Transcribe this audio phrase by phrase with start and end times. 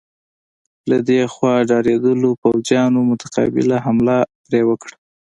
[0.89, 4.95] له دې خوا ډارېدلو پوځیانو متقابله حمله پرې وکړه.